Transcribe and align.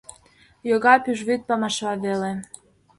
Йога 0.69 0.95
пӱжвӱд 1.03 1.41
памашла 1.47 1.93
веле. 2.03 2.31